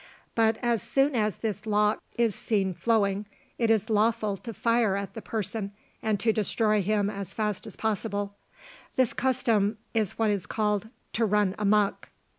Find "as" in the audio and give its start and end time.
0.63-0.81, 1.13-1.35, 7.07-7.35, 7.67-7.75